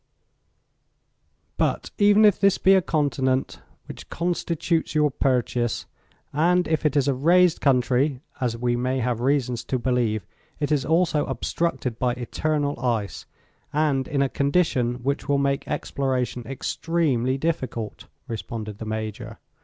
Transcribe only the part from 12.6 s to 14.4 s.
ice, and in a